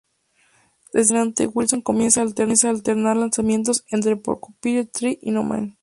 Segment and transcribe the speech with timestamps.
[0.93, 5.77] Desde aquí en adelante, Wilson comienza a alternar lanzamientos entre Porcupine Tree y No-Man.